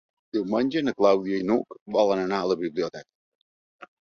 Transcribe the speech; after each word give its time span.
Diumenge 0.37 0.81
na 0.85 0.93
Clàudia 1.01 1.41
i 1.43 1.45
n'Hug 1.51 1.77
volen 1.99 2.25
anar 2.25 2.41
a 2.47 2.51
la 2.53 2.59
biblioteca. 2.65 3.89